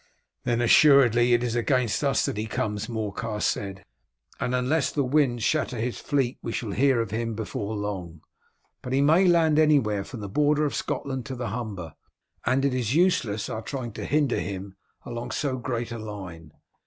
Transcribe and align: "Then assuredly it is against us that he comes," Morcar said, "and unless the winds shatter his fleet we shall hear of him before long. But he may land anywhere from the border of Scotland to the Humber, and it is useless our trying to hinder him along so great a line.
"Then 0.45 0.61
assuredly 0.61 1.31
it 1.35 1.43
is 1.43 1.55
against 1.55 2.03
us 2.03 2.25
that 2.25 2.35
he 2.35 2.47
comes," 2.47 2.89
Morcar 2.89 3.39
said, 3.39 3.85
"and 4.39 4.55
unless 4.55 4.91
the 4.91 5.03
winds 5.03 5.43
shatter 5.43 5.77
his 5.79 5.99
fleet 5.99 6.39
we 6.41 6.51
shall 6.51 6.71
hear 6.71 6.99
of 6.99 7.11
him 7.11 7.35
before 7.35 7.75
long. 7.75 8.21
But 8.81 8.93
he 8.93 9.01
may 9.01 9.27
land 9.27 9.59
anywhere 9.59 10.03
from 10.03 10.21
the 10.21 10.27
border 10.27 10.65
of 10.65 10.73
Scotland 10.73 11.27
to 11.27 11.35
the 11.35 11.49
Humber, 11.49 11.93
and 12.47 12.65
it 12.65 12.73
is 12.73 12.95
useless 12.95 13.47
our 13.47 13.61
trying 13.61 13.91
to 13.91 14.05
hinder 14.05 14.39
him 14.39 14.75
along 15.05 15.29
so 15.29 15.59
great 15.59 15.91
a 15.91 15.99
line. 15.99 16.51